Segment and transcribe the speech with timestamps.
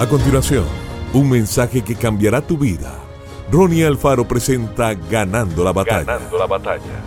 [0.00, 0.64] A continuación,
[1.12, 2.98] un mensaje que cambiará tu vida.
[3.52, 6.04] Ronnie Alfaro presenta Ganando la batalla.
[6.04, 7.04] Ganando la batalla.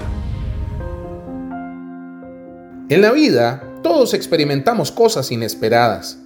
[2.90, 6.20] En la vida, todos experimentamos cosas inesperadas.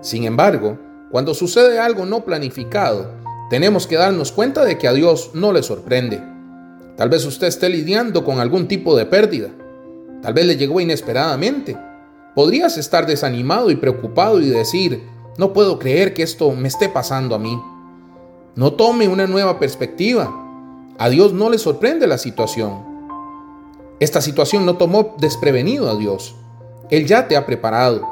[0.00, 0.78] Sin embargo,
[1.10, 3.10] cuando sucede algo no planificado,
[3.50, 6.22] tenemos que darnos cuenta de que a Dios no le sorprende.
[6.96, 9.48] Tal vez usted esté lidiando con algún tipo de pérdida.
[10.22, 11.76] Tal vez le llegó inesperadamente.
[12.36, 17.34] Podrías estar desanimado y preocupado y decir, no puedo creer que esto me esté pasando
[17.34, 17.58] a mí.
[18.54, 20.30] No tome una nueva perspectiva.
[20.98, 22.84] A Dios no le sorprende la situación.
[23.98, 26.34] Esta situación no tomó desprevenido a Dios.
[26.90, 28.06] Él ya te ha preparado.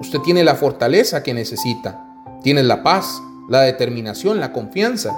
[0.00, 2.04] Usted tiene la fortaleza que necesita.
[2.42, 5.16] Tienes la paz, la determinación, la confianza.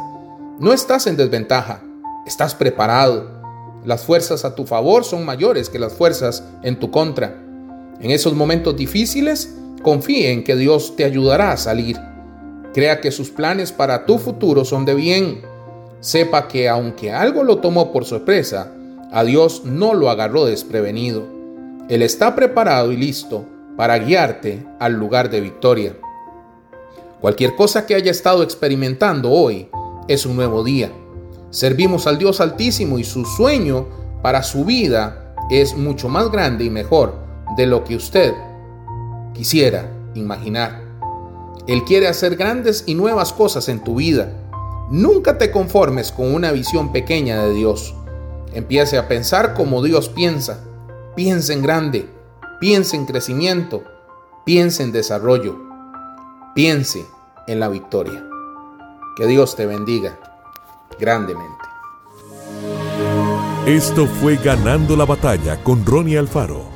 [0.59, 1.81] No estás en desventaja.
[2.27, 3.31] Estás preparado.
[3.87, 7.43] Las fuerzas a tu favor son mayores que las fuerzas en tu contra.
[8.01, 11.99] En esos momentos difíciles, Confíe en que Dios te ayudará a salir.
[12.75, 15.43] Crea que sus planes para tu futuro son de bien.
[16.01, 18.73] Sepa que aunque algo lo tomó por sorpresa,
[19.13, 21.25] a Dios no lo agarró desprevenido.
[21.89, 23.45] Él está preparado y listo
[23.77, 25.97] para guiarte al lugar de victoria.
[27.21, 29.69] Cualquier cosa que haya estado experimentando hoy
[30.09, 30.91] es un nuevo día.
[31.51, 33.87] Servimos al Dios Altísimo y su sueño
[34.23, 37.15] para su vida es mucho más grande y mejor
[37.57, 38.35] de lo que usted
[39.37, 40.83] quisiera imaginar.
[41.67, 44.33] Él quiere hacer grandes y nuevas cosas en tu vida.
[44.91, 47.95] Nunca te conformes con una visión pequeña de Dios.
[48.53, 50.65] Empiece a pensar como Dios piensa.
[51.15, 52.09] Piensa en grande.
[52.61, 53.83] Piense en crecimiento.
[54.45, 55.57] Piense en desarrollo.
[56.55, 57.05] Piense
[57.47, 58.25] en la victoria.
[59.17, 60.19] Que Dios te bendiga
[60.99, 61.53] grandemente.
[63.67, 66.76] Esto fue Ganando la Batalla con Ronnie Alfaro